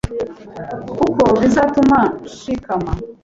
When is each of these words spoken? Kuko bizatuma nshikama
Kuko 0.97 1.23
bizatuma 1.41 1.99
nshikama 2.25 2.91